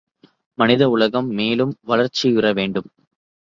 மனித 0.57 0.89
உலகம் 0.89 1.29
மேலும் 1.31 1.75
வளர்ச்சியுற 1.87 2.53
வேண்டும். 2.53 2.89